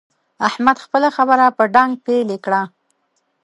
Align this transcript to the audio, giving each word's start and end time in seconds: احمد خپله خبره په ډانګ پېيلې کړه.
احمد 0.47 0.77
خپله 0.85 1.09
خبره 1.17 1.45
په 1.57 1.63
ډانګ 1.73 1.93
پېيلې 2.05 2.37
کړه. 2.45 2.61